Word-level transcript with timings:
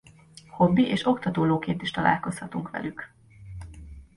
Hobbi 0.49 0.87
és 0.87 1.05
oktató 1.05 1.45
lóként 1.45 1.81
is 1.81 1.91
találkozhatunk 1.91 2.69
velük. 2.69 3.13